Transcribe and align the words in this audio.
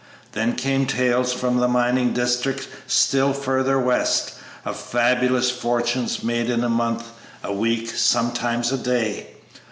Then 0.31 0.55
came 0.55 0.87
tales 0.87 1.31
from 1.31 1.61
a 1.61 1.67
mining 1.67 2.11
district 2.11 2.67
still 2.87 3.33
farther 3.33 3.77
west, 3.77 4.33
of 4.65 4.75
fabulous 4.75 5.51
fortunes 5.51 6.23
made 6.23 6.49
in 6.49 6.63
a 6.63 6.69
month, 6.69 7.11
a 7.43 7.53
week, 7.53 7.87
sometimes 7.91 8.71
a 8.71 8.79
day. 8.79 9.27